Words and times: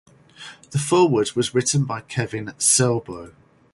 The 0.71 0.79
foreword 0.79 1.33
was 1.33 1.53
written 1.53 1.85
by 1.85 2.01
Kevin 2.01 2.47
Sorbo. 2.57 3.33